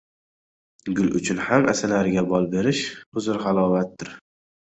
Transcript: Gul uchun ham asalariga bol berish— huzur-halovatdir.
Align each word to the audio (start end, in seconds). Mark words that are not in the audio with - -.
Gul 0.99 1.11
uchun 1.19 1.41
ham 1.49 1.67
asalariga 1.73 2.23
bol 2.31 2.49
berish— 2.55 2.81
huzur-halovatdir. 3.19 4.13